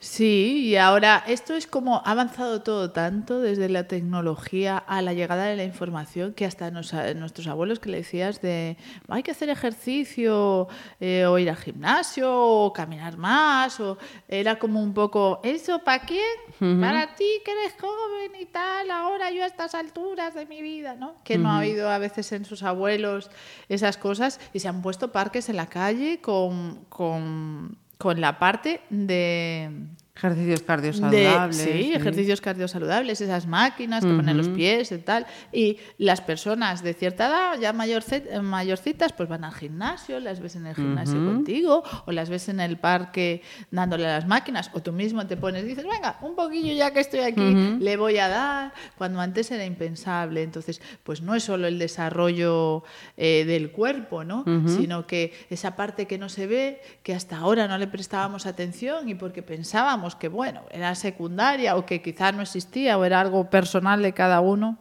Sí, 0.00 0.68
y 0.68 0.76
ahora 0.76 1.24
esto 1.26 1.54
es 1.54 1.66
como 1.66 1.96
ha 2.04 2.12
avanzado 2.12 2.62
todo 2.62 2.92
tanto 2.92 3.40
desde 3.40 3.68
la 3.68 3.88
tecnología 3.88 4.78
a 4.78 5.02
la 5.02 5.12
llegada 5.12 5.46
de 5.46 5.56
la 5.56 5.64
información 5.64 6.34
que 6.34 6.44
hasta 6.44 6.70
nuestros 6.70 7.48
abuelos 7.48 7.80
que 7.80 7.88
le 7.88 7.96
decías 7.98 8.40
de 8.40 8.76
hay 9.08 9.24
que 9.24 9.32
hacer 9.32 9.48
ejercicio 9.48 10.68
eh, 11.00 11.26
o 11.26 11.36
ir 11.40 11.50
al 11.50 11.56
gimnasio 11.56 12.32
o 12.32 12.72
caminar 12.72 13.16
más 13.16 13.80
o 13.80 13.98
era 14.28 14.56
como 14.60 14.80
un 14.80 14.94
poco 14.94 15.40
eso 15.42 15.80
para 15.80 16.06
quién 16.06 16.80
para 16.80 17.16
ti 17.16 17.26
que 17.44 17.50
eres 17.50 17.74
joven 17.80 18.40
y 18.40 18.46
tal 18.46 18.87
yo 19.30 19.42
a 19.42 19.46
estas 19.46 19.74
alturas 19.74 20.34
de 20.34 20.46
mi 20.46 20.62
vida 20.62 20.94
no 20.94 21.14
que 21.24 21.38
no 21.38 21.50
ha 21.50 21.58
habido 21.58 21.90
a 21.90 21.98
veces 21.98 22.32
en 22.32 22.44
sus 22.44 22.62
abuelos 22.62 23.30
esas 23.68 23.96
cosas 23.96 24.40
y 24.52 24.60
se 24.60 24.68
han 24.68 24.82
puesto 24.82 25.12
parques 25.12 25.48
en 25.48 25.56
la 25.56 25.68
calle 25.68 26.20
con, 26.20 26.84
con 26.88 27.78
con 27.98 28.20
la 28.20 28.38
parte 28.38 28.80
de 28.90 29.70
Ejercicios 30.18 30.62
cardiosaludables. 30.62 31.56
sí, 31.56 31.92
ejercicios 31.94 32.40
cardiosaludables, 32.40 33.20
esas 33.20 33.46
máquinas 33.46 34.04
que 34.04 34.10
ponen 34.16 34.36
los 34.36 34.48
pies 34.48 34.90
y 34.90 34.98
tal. 34.98 35.26
Y 35.52 35.78
las 35.96 36.20
personas 36.20 36.82
de 36.82 36.92
cierta 36.94 37.28
edad, 37.28 37.58
ya 37.60 37.72
mayorce- 37.72 38.40
mayorcitas, 38.42 39.12
pues 39.12 39.28
van 39.28 39.44
al 39.44 39.52
gimnasio, 39.54 40.18
las 40.18 40.40
ves 40.40 40.56
en 40.56 40.66
el 40.66 40.74
gimnasio 40.74 41.24
contigo, 41.24 41.84
o 42.06 42.10
las 42.12 42.28
ves 42.30 42.48
en 42.48 42.58
el 42.58 42.78
parque 42.78 43.42
dándole 43.70 44.06
a 44.08 44.14
las 44.14 44.26
máquinas, 44.26 44.70
o 44.74 44.80
tú 44.82 44.92
mismo 44.92 45.24
te 45.26 45.36
pones 45.36 45.62
y 45.64 45.68
dices, 45.68 45.84
venga, 45.84 46.18
un 46.22 46.34
poquillo 46.34 46.74
ya 46.74 46.90
que 46.92 46.98
estoy 47.00 47.20
aquí, 47.20 47.40
le 47.80 47.96
voy 47.96 48.18
a 48.18 48.26
dar, 48.28 48.72
cuando 48.96 49.20
antes 49.20 49.50
era 49.52 49.64
impensable. 49.64 50.42
Entonces, 50.42 50.80
pues 51.04 51.22
no 51.22 51.36
es 51.36 51.44
solo 51.44 51.68
el 51.68 51.78
desarrollo 51.78 52.82
eh, 53.16 53.44
del 53.46 53.70
cuerpo, 53.70 54.24
¿no? 54.24 54.42
Sino 54.68 55.06
que 55.06 55.32
esa 55.50 55.76
parte 55.76 56.06
que 56.06 56.18
no 56.18 56.28
se 56.28 56.46
ve, 56.48 56.80
que 57.04 57.14
hasta 57.14 57.36
ahora 57.38 57.68
no 57.68 57.78
le 57.78 57.86
prestábamos 57.86 58.46
atención 58.46 59.08
y 59.08 59.14
porque 59.14 59.42
pensábamos 59.42 60.07
que, 60.16 60.28
bueno, 60.28 60.62
era 60.70 60.94
secundaria 60.94 61.76
o 61.76 61.86
que 61.86 62.02
quizás 62.02 62.34
no 62.34 62.42
existía 62.42 62.98
o 62.98 63.04
era 63.04 63.20
algo 63.20 63.50
personal 63.50 64.02
de 64.02 64.12
cada 64.12 64.40
uno, 64.40 64.78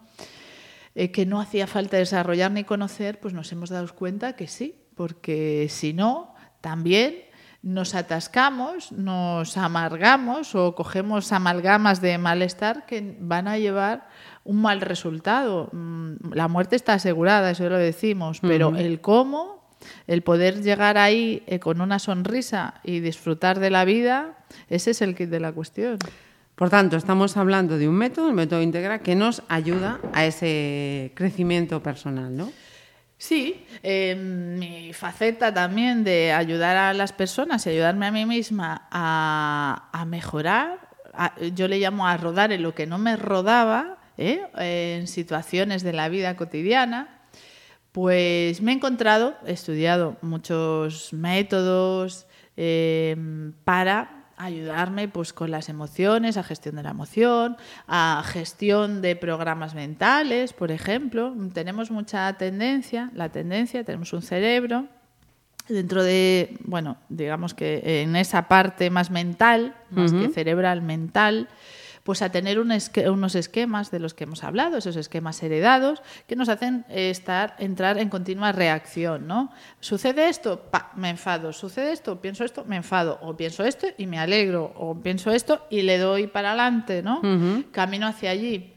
eh, 0.96 1.12
que 1.12 1.26
no 1.26 1.40
hacía 1.40 1.68
falta 1.68 1.98
desarrollar 1.98 2.52
ni 2.52 2.64
conocer, 2.64 3.20
pues 3.20 3.34
nos 3.34 3.52
hemos 3.52 3.70
dado 3.70 3.94
cuenta 3.94 4.34
que 4.34 4.48
sí, 4.48 4.76
porque 4.96 5.68
si 5.70 5.94
no, 5.94 6.34
también 6.62 7.28
nos 7.62 7.96
atascamos, 7.96 8.92
nos 8.92 9.58
amargamos 9.58 10.56
o 10.56 10.74
cogemos 10.74 11.32
amalgamas 11.32 12.02
de 12.02 12.18
malestar 12.18 12.86
que 12.86 13.18
van 13.20 13.48
a 13.48 13.58
llevar 13.58 14.08
un 14.44 14.62
mal 14.62 14.82
resultado. 14.82 15.70
Mm, 15.74 16.34
La 16.34 16.48
muerte 16.48 16.76
está 16.76 16.94
asegurada, 16.94 17.52
eso 17.52 17.68
lo 17.70 17.78
decimos, 17.78 18.40
pero 18.42 18.76
el 18.76 19.02
cómo, 19.02 19.57
el 20.08 20.22
poder 20.22 20.62
llegar 20.62 20.98
ahí 20.98 21.44
eh, 21.48 21.60
con 21.60 21.82
una 21.82 22.00
sonrisa 22.00 22.76
y 22.84 23.00
disfrutar 23.00 23.60
de 23.60 23.70
la 23.70 23.86
vida, 23.86 24.38
ese 24.70 24.92
es 24.92 25.02
el 25.02 25.16
kit 25.16 25.30
de 25.30 25.40
la 25.40 25.52
cuestión. 25.52 25.98
Por 26.56 26.70
tanto, 26.70 26.98
estamos 26.98 27.38
hablando 27.38 27.78
de 27.78 27.88
un 27.88 27.96
método, 27.96 28.30
el 28.30 28.34
método 28.36 28.62
Integra, 28.62 29.00
que 29.00 29.16
nos 29.16 29.44
ayuda 29.48 30.00
a 30.14 30.26
ese 30.26 31.12
crecimiento 31.14 31.84
personal, 31.84 32.36
¿no? 32.36 32.52
Sí, 33.20 33.66
eh, 33.82 34.16
mi 34.16 34.94
faceta 34.94 35.54
también 35.54 36.04
de 36.04 36.32
ayudar 36.34 36.76
a 36.78 36.94
las 36.94 37.14
personas 37.14 37.66
y 37.66 37.72
ayudarme 37.72 38.06
a 38.08 38.12
mí 38.12 38.26
misma 38.28 38.88
a, 38.92 39.90
a 39.92 40.06
mejorar, 40.06 40.80
a- 41.14 41.34
yo 41.56 41.68
le 41.68 41.80
llamo 41.80 42.08
a 42.08 42.16
rodar 42.18 42.52
en 42.52 42.62
lo 42.62 42.76
que 42.76 42.86
no 42.86 43.00
me 43.00 43.16
rodaba, 43.18 43.98
¿eh? 44.20 44.42
en 44.58 45.08
situaciones 45.08 45.82
de 45.82 45.94
la 45.94 46.10
vida 46.10 46.36
cotidiana, 46.36 47.17
pues 47.98 48.62
me 48.62 48.74
he 48.74 48.76
encontrado, 48.76 49.34
he 49.48 49.54
estudiado 49.54 50.18
muchos 50.22 51.14
métodos 51.14 52.28
eh, 52.56 53.18
para 53.64 54.28
ayudarme 54.38 55.08
pues 55.08 55.34
con 55.34 55.50
las 55.50 55.68
emociones, 55.68 56.38
a 56.38 56.44
gestión 56.44 56.76
de 56.76 56.84
la 56.84 56.92
emoción, 56.92 57.58
a 57.88 58.24
gestión 58.24 59.02
de 59.02 59.16
programas 59.16 59.74
mentales, 59.74 60.54
por 60.54 60.70
ejemplo. 60.70 61.34
Tenemos 61.56 61.90
mucha 61.90 62.32
tendencia, 62.34 63.10
la 63.16 63.30
tendencia, 63.30 63.84
tenemos 63.84 64.14
un 64.14 64.22
cerebro 64.22 64.86
dentro 65.68 66.04
de, 66.04 66.56
bueno, 66.66 66.98
digamos 67.10 67.56
que 67.56 68.04
en 68.04 68.16
esa 68.16 68.48
parte 68.48 68.92
más 68.92 69.10
mental, 69.10 69.76
más 69.90 70.14
que 70.14 70.30
cerebral, 70.30 70.84
mental, 70.84 71.50
pues 72.08 72.22
a 72.22 72.30
tener 72.30 72.58
un 72.58 72.72
esque- 72.72 73.10
unos 73.10 73.36
esquemas 73.36 73.92
de 73.92 74.00
los 74.00 74.14
que 74.14 74.24
hemos 74.24 74.46
hablado, 74.46 74.78
esos 74.78 74.96
esquemas 74.96 75.44
heredados, 75.44 76.02
que 76.26 76.38
nos 76.38 76.48
hacen 76.48 76.86
eh, 76.88 77.10
estar, 77.10 77.56
entrar 77.60 77.98
en 77.98 78.08
continua 78.08 78.54
reacción, 78.54 79.28
¿no? 79.28 79.52
Sucede 79.82 80.30
esto, 80.30 80.62
pa, 80.72 80.94
me 80.96 81.10
enfado, 81.10 81.52
sucede 81.52 81.92
esto, 81.92 82.22
pienso 82.22 82.46
esto, 82.46 82.64
me 82.64 82.78
enfado, 82.78 83.20
o 83.22 83.36
pienso 83.36 83.66
esto 83.66 83.88
y 83.98 84.08
me 84.08 84.20
alegro, 84.20 84.72
o 84.78 84.96
pienso 85.02 85.32
esto 85.32 85.68
y 85.70 85.82
le 85.82 85.98
doy 85.98 86.28
para 86.28 86.50
adelante, 86.54 87.04
¿no? 87.04 87.20
Camino 87.74 88.08
hacia 88.08 88.30
allí. 88.30 88.74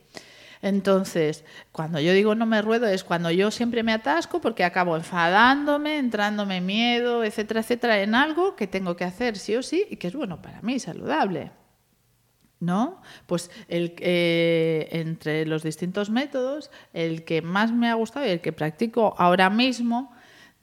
Entonces, 0.60 1.44
cuando 1.70 2.00
yo 2.00 2.12
digo 2.12 2.34
no 2.34 2.46
me 2.46 2.60
ruedo 2.62 2.86
es 2.88 3.04
cuando 3.04 3.30
yo 3.30 3.52
siempre 3.52 3.84
me 3.84 3.92
atasco 3.92 4.40
porque 4.40 4.64
acabo 4.64 4.96
enfadándome, 4.96 5.98
entrándome 5.98 6.60
miedo, 6.60 7.22
etcétera, 7.22 7.60
etcétera, 7.60 8.02
en 8.02 8.16
algo 8.16 8.56
que 8.56 8.66
tengo 8.66 8.96
que 8.96 9.04
hacer 9.04 9.38
sí 9.38 9.54
o 9.54 9.62
sí 9.62 9.86
y 9.88 9.96
que 9.98 10.08
es 10.08 10.14
bueno 10.16 10.42
para 10.42 10.60
mí, 10.62 10.80
saludable. 10.80 11.52
¿No? 12.60 13.00
Pues 13.26 13.50
el, 13.68 13.94
eh, 14.00 14.88
entre 14.92 15.46
los 15.46 15.62
distintos 15.62 16.10
métodos, 16.10 16.70
el 16.92 17.24
que 17.24 17.40
más 17.40 17.72
me 17.72 17.88
ha 17.88 17.94
gustado 17.94 18.26
y 18.26 18.28
el 18.28 18.42
que 18.42 18.52
practico 18.52 19.14
ahora 19.16 19.48
mismo 19.48 20.12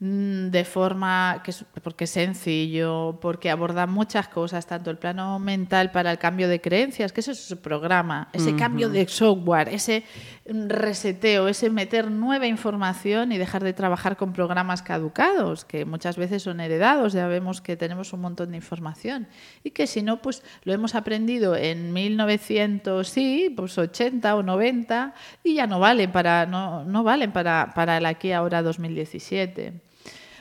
de 0.00 0.64
forma 0.64 1.40
que 1.42 1.50
es, 1.50 1.64
porque 1.82 2.04
es 2.04 2.10
sencillo, 2.10 3.18
porque 3.20 3.50
aborda 3.50 3.88
muchas 3.88 4.28
cosas, 4.28 4.64
tanto 4.64 4.92
el 4.92 4.96
plano 4.96 5.40
mental 5.40 5.90
para 5.90 6.12
el 6.12 6.18
cambio 6.18 6.48
de 6.48 6.60
creencias, 6.60 7.12
que 7.12 7.20
eso 7.20 7.32
es 7.32 7.40
su 7.40 7.56
programa, 7.60 8.28
ese 8.32 8.54
cambio 8.54 8.90
de 8.90 9.08
software, 9.08 9.68
ese 9.70 10.04
mm, 10.48 10.68
reseteo, 10.68 11.48
ese 11.48 11.68
meter 11.68 12.12
nueva 12.12 12.46
información 12.46 13.32
y 13.32 13.38
dejar 13.38 13.64
de 13.64 13.72
trabajar 13.72 14.16
con 14.16 14.32
programas 14.32 14.82
caducados, 14.82 15.64
que 15.64 15.84
muchas 15.84 16.16
veces 16.16 16.44
son 16.44 16.60
heredados, 16.60 17.12
ya 17.12 17.26
vemos 17.26 17.60
que 17.60 17.76
tenemos 17.76 18.12
un 18.12 18.20
montón 18.20 18.52
de 18.52 18.56
información 18.56 19.26
y 19.64 19.72
que 19.72 19.88
si 19.88 20.02
no, 20.02 20.22
pues 20.22 20.44
lo 20.62 20.72
hemos 20.72 20.94
aprendido 20.94 21.56
en 21.56 21.92
1900, 21.92 23.08
sí, 23.08 23.52
pues 23.56 23.76
80 23.76 24.36
o 24.36 24.44
90 24.44 25.12
y 25.42 25.54
ya 25.54 25.66
no 25.66 25.80
valen 25.80 26.12
para, 26.12 26.46
no, 26.46 26.84
no 26.84 27.02
valen 27.02 27.32
para, 27.32 27.72
para 27.74 27.96
el 27.96 28.06
aquí 28.06 28.30
ahora 28.30 28.62
2017 28.62 29.87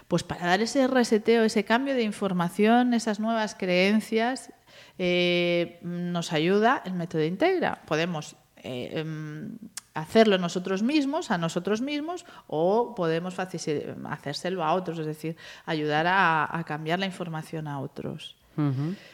pues 0.08 0.24
para 0.24 0.48
dar 0.48 0.62
ese 0.62 0.88
reseteo, 0.88 1.44
ese 1.44 1.66
cambio 1.66 1.94
de 1.96 2.04
información, 2.04 2.94
esas 2.94 3.20
nuevas 3.20 3.56
creencias, 3.56 4.54
eh, 4.98 5.80
nos 5.82 6.34
ayuda 6.34 6.82
el 6.86 6.94
método 6.94 7.24
Integra. 7.24 7.82
Podemos 7.86 8.36
eh, 8.58 8.92
em, 8.94 9.58
hacerlo 9.94 10.38
nosotros 10.38 10.82
mismos, 10.82 11.30
a 11.30 11.38
nosotros 11.38 11.82
mismos, 11.82 12.26
o 12.48 12.96
podemos 12.96 13.36
hacérselo 13.38 14.64
a 14.64 14.74
otros, 14.74 15.00
es 15.00 15.06
decir, 15.06 15.36
ayudar 15.66 16.06
a 16.08 16.64
cambiar 16.66 17.00
la 17.00 17.06
información 17.06 17.68
a 17.68 17.80
otros. 17.80 18.38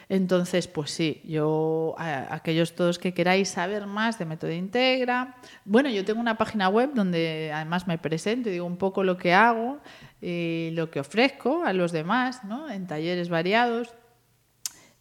Entonces, 0.09 0.67
pues 0.67 0.91
sí, 0.91 1.21
yo, 1.25 1.95
a- 1.97 2.33
aquellos 2.33 2.75
todos 2.75 2.97
que 2.99 3.13
queráis 3.13 3.49
saber 3.49 3.87
más 3.87 4.17
de 4.17 4.25
Método 4.25 4.51
Integra, 4.51 5.35
bueno, 5.65 5.89
yo 5.89 6.05
tengo 6.05 6.21
una 6.21 6.37
página 6.37 6.69
web 6.69 6.91
donde 6.93 7.51
además 7.53 7.87
me 7.87 7.97
presento 7.97 8.49
y 8.49 8.53
digo 8.53 8.65
un 8.65 8.77
poco 8.77 9.03
lo 9.03 9.17
que 9.17 9.33
hago 9.33 9.79
y 10.21 10.69
lo 10.73 10.89
que 10.89 10.99
ofrezco 11.01 11.63
a 11.65 11.73
los 11.73 11.91
demás, 11.91 12.43
¿no? 12.45 12.69
En 12.69 12.87
talleres 12.87 13.29
variados, 13.29 13.93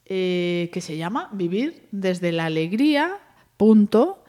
eh, 0.05 0.71
que 0.73 0.81
se 0.81 0.97
llama 0.97 1.29
Vivir 1.33 1.89
desde 1.93 2.33
la 2.33 2.47
alegría, 2.47 3.19
punto, 3.57 4.25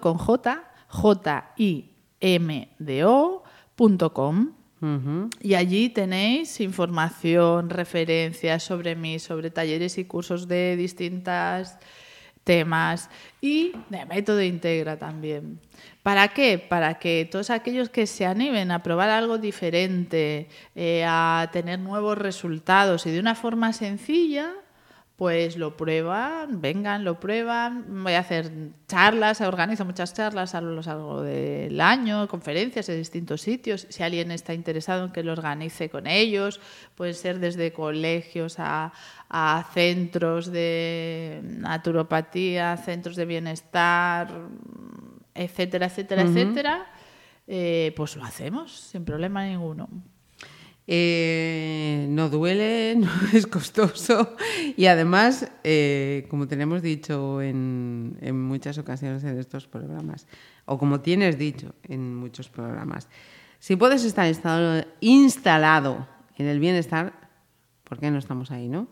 con 0.00 0.16
J, 0.18 0.64
J 0.88 1.52
I 1.58 1.90
M 2.20 2.68
D 2.78 3.04
O, 3.04 3.42
punto 3.76 4.12
com. 4.14 4.52
Y 5.40 5.54
allí 5.54 5.88
tenéis 5.88 6.60
información, 6.60 7.70
referencias 7.70 8.62
sobre 8.62 8.96
mí, 8.96 9.18
sobre 9.18 9.50
talleres 9.50 9.98
y 9.98 10.04
cursos 10.04 10.46
de 10.48 10.76
distintos 10.76 11.70
temas 12.44 13.08
y 13.40 13.72
de 13.88 14.04
método 14.04 14.42
integra 14.42 14.98
también. 14.98 15.58
¿Para 16.02 16.28
qué? 16.28 16.58
Para 16.58 16.98
que 16.98 17.26
todos 17.30 17.50
aquellos 17.50 17.88
que 17.88 18.06
se 18.06 18.26
animen 18.26 18.70
a 18.70 18.82
probar 18.82 19.08
algo 19.08 19.38
diferente, 19.38 20.48
eh, 20.74 21.04
a 21.06 21.48
tener 21.50 21.78
nuevos 21.78 22.18
resultados 22.18 23.06
y 23.06 23.10
de 23.10 23.20
una 23.20 23.34
forma 23.34 23.72
sencilla, 23.72 24.52
pues 25.24 25.56
lo 25.56 25.74
prueban, 25.74 26.60
vengan, 26.60 27.02
lo 27.02 27.18
prueban. 27.18 28.04
Voy 28.04 28.12
a 28.12 28.18
hacer 28.18 28.52
charlas, 28.86 29.40
organizo 29.40 29.86
muchas 29.86 30.12
charlas 30.12 30.54
a 30.54 30.60
lo 30.60 30.82
largo 30.82 31.22
del 31.22 31.80
año, 31.80 32.28
conferencias 32.28 32.90
en 32.90 32.98
distintos 32.98 33.40
sitios. 33.40 33.86
Si 33.88 34.02
alguien 34.02 34.30
está 34.30 34.52
interesado 34.52 35.06
en 35.06 35.12
que 35.12 35.22
lo 35.22 35.32
organice 35.32 35.88
con 35.88 36.06
ellos, 36.06 36.60
puede 36.94 37.14
ser 37.14 37.38
desde 37.38 37.72
colegios 37.72 38.56
a, 38.58 38.92
a 39.30 39.64
centros 39.72 40.52
de 40.52 41.40
naturopatía, 41.42 42.76
centros 42.76 43.16
de 43.16 43.24
bienestar, 43.24 44.28
etcétera, 45.32 45.86
etcétera, 45.86 46.20
etcétera. 46.20 46.86
Eh, 47.46 47.94
pues 47.96 48.14
lo 48.16 48.24
hacemos 48.24 48.78
sin 48.78 49.06
problema 49.06 49.46
ninguno. 49.46 49.88
Eh, 50.86 52.06
no 52.10 52.28
duele, 52.28 52.94
no 52.98 53.08
es 53.32 53.46
costoso 53.46 54.36
y 54.76 54.84
además, 54.86 55.50
eh, 55.64 56.26
como 56.28 56.46
tenemos 56.46 56.82
dicho 56.82 57.40
en, 57.40 58.18
en 58.20 58.40
muchas 58.42 58.76
ocasiones 58.76 59.24
en 59.24 59.38
estos 59.38 59.66
programas, 59.66 60.26
o 60.66 60.76
como 60.76 61.00
tienes 61.00 61.38
dicho 61.38 61.74
en 61.84 62.14
muchos 62.14 62.50
programas, 62.50 63.08
si 63.58 63.76
puedes 63.76 64.04
estar 64.04 64.26
instalado, 64.28 64.86
instalado 65.00 66.06
en 66.36 66.48
el 66.48 66.60
bienestar, 66.60 67.14
¿por 67.84 67.98
qué 67.98 68.10
no 68.10 68.18
estamos 68.18 68.50
ahí, 68.50 68.68
no? 68.68 68.88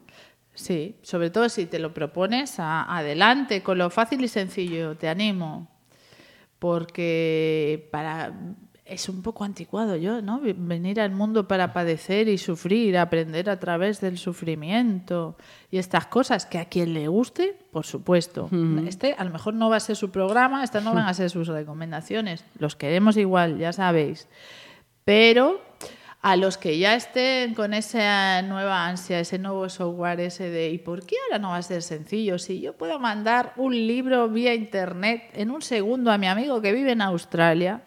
Sí, 0.54 0.96
sobre 1.02 1.28
todo 1.28 1.48
si 1.50 1.66
te 1.66 1.78
lo 1.78 1.92
propones, 1.92 2.54
adelante, 2.58 3.62
con 3.62 3.76
lo 3.76 3.90
fácil 3.90 4.22
y 4.24 4.28
sencillo, 4.28 4.96
te 4.96 5.08
animo. 5.08 5.68
Porque 6.58 7.88
para 7.90 8.32
es 8.92 9.08
un 9.08 9.22
poco 9.22 9.44
anticuado 9.44 9.96
yo, 9.96 10.22
¿no? 10.22 10.40
Venir 10.42 11.00
al 11.00 11.10
mundo 11.10 11.48
para 11.48 11.72
padecer 11.72 12.28
y 12.28 12.38
sufrir, 12.38 12.96
aprender 12.98 13.48
a 13.48 13.58
través 13.58 14.00
del 14.00 14.18
sufrimiento 14.18 15.36
y 15.70 15.78
estas 15.78 16.06
cosas 16.06 16.46
que 16.46 16.58
a 16.58 16.66
quien 16.66 16.94
le 16.94 17.08
guste, 17.08 17.56
por 17.70 17.86
supuesto. 17.86 18.48
Este 18.86 19.14
a 19.16 19.24
lo 19.24 19.30
mejor 19.30 19.54
no 19.54 19.70
va 19.70 19.76
a 19.76 19.80
ser 19.80 19.96
su 19.96 20.10
programa, 20.10 20.62
estas 20.62 20.84
no 20.84 20.94
van 20.94 21.06
a 21.06 21.14
ser 21.14 21.30
sus 21.30 21.48
recomendaciones. 21.48 22.44
Los 22.58 22.76
queremos 22.76 23.16
igual, 23.16 23.58
ya 23.58 23.72
sabéis. 23.72 24.28
Pero 25.04 25.60
a 26.20 26.36
los 26.36 26.56
que 26.56 26.78
ya 26.78 26.94
estén 26.94 27.54
con 27.54 27.74
esa 27.74 28.42
nueva 28.42 28.86
ansia, 28.86 29.18
ese 29.18 29.38
nuevo 29.38 29.68
software, 29.68 30.20
ese 30.20 30.50
de 30.50 30.70
¿y 30.70 30.78
por 30.78 31.04
qué 31.04 31.16
ahora 31.24 31.40
no 31.40 31.48
va 31.48 31.56
a 31.56 31.62
ser 31.62 31.82
sencillo? 31.82 32.38
Si 32.38 32.60
yo 32.60 32.76
puedo 32.76 33.00
mandar 33.00 33.52
un 33.56 33.72
libro 33.72 34.28
vía 34.28 34.54
internet 34.54 35.30
en 35.34 35.50
un 35.50 35.62
segundo 35.62 36.12
a 36.12 36.18
mi 36.18 36.28
amigo 36.28 36.60
que 36.60 36.72
vive 36.72 36.92
en 36.92 37.02
Australia, 37.02 37.82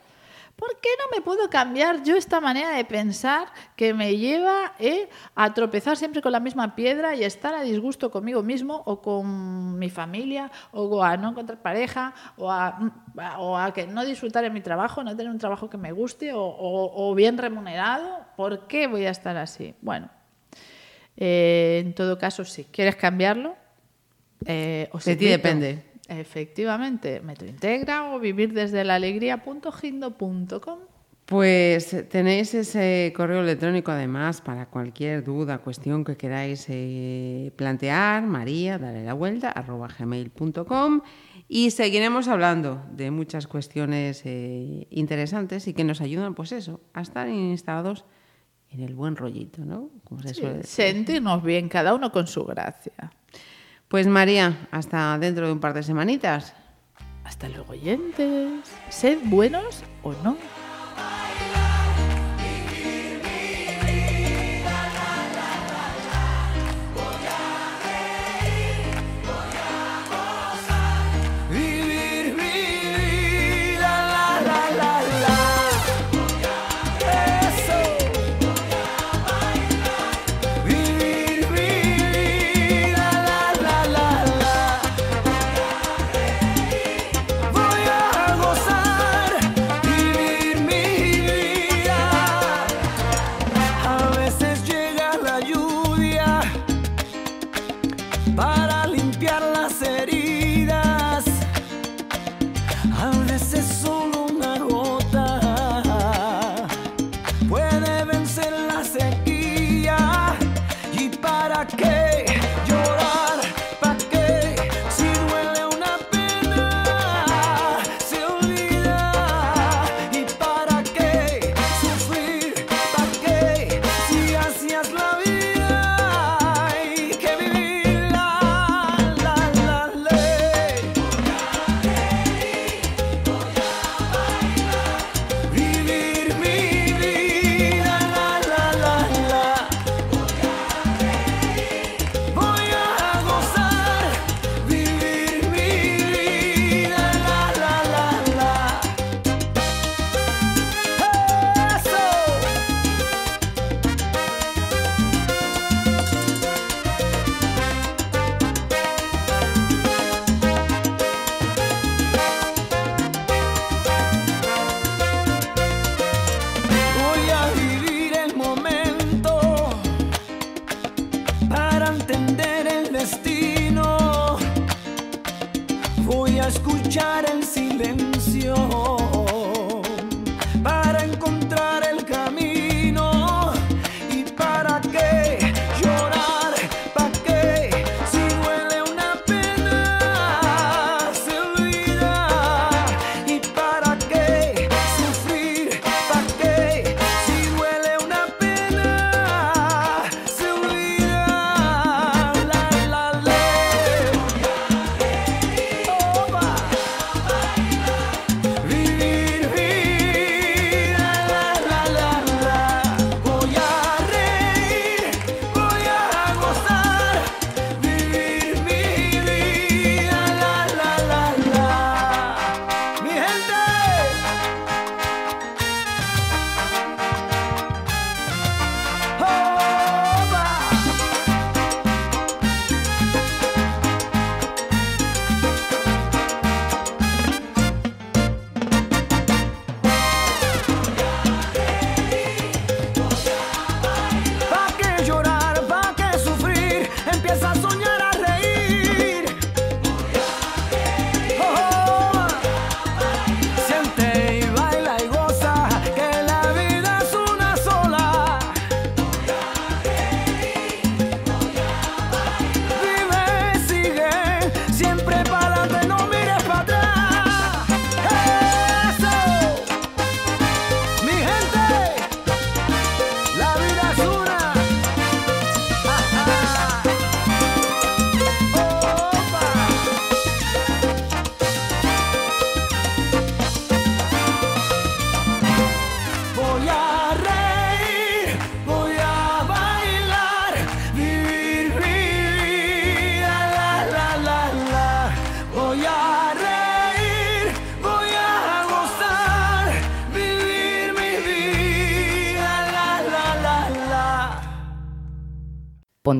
¿Por 0.55 0.79
qué 0.79 0.89
no 0.99 1.17
me 1.17 1.21
puedo 1.21 1.49
cambiar 1.49 2.03
yo 2.03 2.15
esta 2.15 2.39
manera 2.39 2.77
de 2.77 2.85
pensar 2.85 3.49
que 3.75 3.93
me 3.93 4.15
lleva 4.15 4.73
eh, 4.79 5.09
a 5.35 5.53
tropezar 5.53 5.97
siempre 5.97 6.21
con 6.21 6.31
la 6.31 6.39
misma 6.39 6.75
piedra 6.75 7.13
y 7.13 7.25
estar 7.25 7.53
a 7.53 7.61
disgusto 7.61 8.09
conmigo 8.09 8.41
mismo 8.41 8.81
o 8.85 9.01
con 9.01 9.77
mi 9.77 9.89
familia 9.89 10.49
o 10.71 11.03
a 11.03 11.17
no 11.17 11.31
encontrar 11.31 11.61
pareja 11.61 12.13
o 12.37 12.49
a, 12.49 13.71
que 13.73 13.85
no 13.85 14.05
disfrutar 14.05 14.45
en 14.45 14.53
mi 14.53 14.61
trabajo, 14.61 15.03
no 15.03 15.15
tener 15.15 15.29
un 15.29 15.39
trabajo 15.39 15.69
que 15.69 15.77
me 15.77 15.91
guste 15.91 16.31
o, 16.33 17.13
bien 17.15 17.37
remunerado? 17.37 18.25
¿Por 18.37 18.67
qué 18.67 18.87
voy 18.87 19.05
a 19.05 19.11
estar 19.11 19.35
así? 19.35 19.75
Bueno, 19.81 20.09
eh, 21.17 21.81
en 21.85 21.93
todo 21.93 22.17
caso, 22.17 22.45
si 22.45 22.63
quieres 22.63 22.95
cambiarlo, 22.95 23.57
eh, 24.45 24.89
de 25.03 25.15
ti 25.17 25.25
depende. 25.25 25.94
Efectivamente, 26.07 27.21
Integra 27.47 28.13
o 28.13 28.19
vivir 28.19 28.53
desde 28.53 28.83
la 28.83 28.95
alegría.gindo.com. 28.95 30.79
Pues 31.25 32.07
tenéis 32.09 32.53
ese 32.53 33.11
correo 33.15 33.41
electrónico 33.41 33.91
además 33.91 34.41
para 34.41 34.67
cualquier 34.67 35.23
duda, 35.23 35.57
cuestión 35.57 36.03
que 36.03 36.17
queráis 36.17 36.67
eh, 36.69 37.51
plantear, 37.55 38.27
María, 38.27 38.77
dale 38.77 39.03
la 39.03 39.15
vuelta, 39.15 39.49
arroba 39.49 39.87
gmail.com 39.87 41.01
y 41.47 41.71
seguiremos 41.71 42.27
hablando 42.27 42.85
de 42.91 43.09
muchas 43.09 43.47
cuestiones 43.47 44.21
eh, 44.25 44.85
interesantes 44.91 45.67
y 45.67 45.73
que 45.73 45.83
nos 45.83 45.99
ayudan, 45.99 46.35
pues 46.35 46.51
eso, 46.51 46.81
a 46.93 47.01
estar 47.01 47.27
instalados 47.27 48.05
en 48.69 48.81
el 48.81 48.93
buen 48.93 49.15
rollito, 49.15 49.65
¿no? 49.65 49.89
sentirnos 50.63 51.41
bien, 51.41 51.69
cada 51.69 51.95
uno 51.95 52.11
con 52.11 52.27
su 52.27 52.45
gracia. 52.45 53.11
Pues 53.87 54.07
María, 54.07 54.67
hasta 54.71 55.17
dentro 55.19 55.45
de 55.47 55.53
un 55.53 55.59
par 55.59 55.73
de 55.73 55.83
semanitas. 55.83 56.53
Hasta 57.23 57.49
luego, 57.49 57.73
oyentes. 57.73 58.61
Sed 58.89 59.19
buenos 59.23 59.83
o 60.03 60.13
no. 60.23 60.37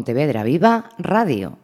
Pontevedra 0.05 0.43
Viva 0.43 0.87
Radio. 0.99 1.57